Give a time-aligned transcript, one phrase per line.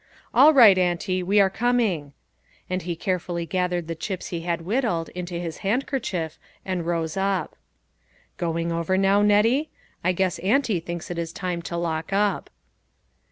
[0.33, 2.13] "All right, auntie, we are com ing."
[2.71, 7.55] And he carefully gathered the chips he had whittled, into his handkerchief, and rose up."
[8.37, 9.69] Going over now, Nettie?
[10.03, 12.49] I guess auntie thinks it is time to lock up."